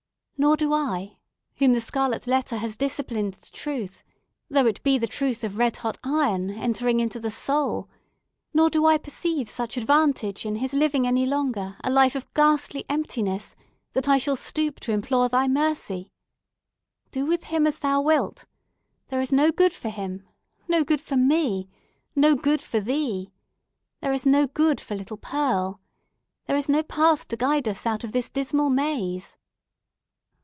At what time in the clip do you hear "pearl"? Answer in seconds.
25.17-25.79